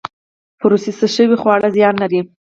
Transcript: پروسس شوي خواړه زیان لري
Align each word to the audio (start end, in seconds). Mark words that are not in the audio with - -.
پروسس 0.59 0.99
شوي 1.15 1.37
خواړه 1.41 1.67
زیان 1.75 1.95
لري 2.03 2.19